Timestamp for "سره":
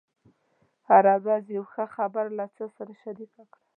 2.77-2.91